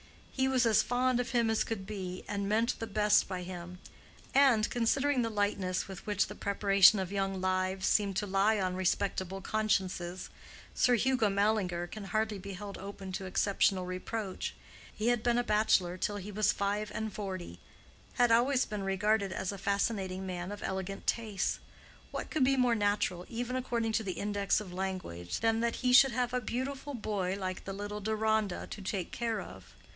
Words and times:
He 0.33 0.47
was 0.47 0.65
as 0.65 0.81
fond 0.81 1.19
of 1.19 1.29
him 1.29 1.51
as 1.51 1.63
could 1.63 1.85
be, 1.85 2.23
and 2.27 2.49
meant 2.49 2.79
the 2.79 2.87
best 2.87 3.27
by 3.27 3.43
him. 3.43 3.77
And, 4.33 4.67
considering 4.71 5.21
the 5.21 5.29
lightness 5.29 5.87
with 5.87 6.07
which 6.07 6.25
the 6.25 6.33
preparation 6.33 6.97
of 6.97 7.11
young 7.11 7.39
lives 7.39 7.85
seem 7.85 8.15
to 8.15 8.25
lie 8.25 8.59
on 8.59 8.73
respectable 8.75 9.41
consciences, 9.41 10.31
Sir 10.73 10.95
Hugo 10.95 11.29
Mallinger 11.29 11.85
can 11.85 12.05
hardly 12.05 12.39
be 12.39 12.53
held 12.53 12.79
open 12.79 13.11
to 13.11 13.27
exceptional 13.27 13.85
reproach. 13.85 14.55
He 14.91 15.09
had 15.09 15.21
been 15.21 15.37
a 15.37 15.43
bachelor 15.43 15.95
till 15.97 16.17
he 16.17 16.31
was 16.31 16.51
five 16.51 16.91
and 16.95 17.13
forty, 17.13 17.59
had 18.13 18.31
always 18.31 18.65
been 18.65 18.83
regarded 18.83 19.31
as 19.31 19.51
a 19.51 19.59
fascinating 19.59 20.25
man 20.25 20.51
of 20.51 20.63
elegant 20.63 21.05
tastes; 21.05 21.59
what 22.09 22.31
could 22.31 22.43
be 22.43 22.57
more 22.57 22.73
natural, 22.73 23.27
even 23.29 23.55
according 23.55 23.91
to 23.91 24.03
the 24.03 24.13
index 24.13 24.59
of 24.59 24.73
language, 24.73 25.41
than 25.41 25.59
that 25.59 25.75
he 25.77 25.93
should 25.93 26.11
have 26.11 26.33
a 26.33 26.41
beautiful 26.41 26.95
boy 26.95 27.35
like 27.39 27.65
the 27.65 27.73
little 27.73 28.01
Deronda 28.01 28.65
to 28.71 28.81
take 28.81 29.11
care 29.11 29.39
of? 29.39 29.75